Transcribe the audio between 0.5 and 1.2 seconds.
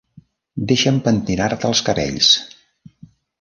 Deixa'm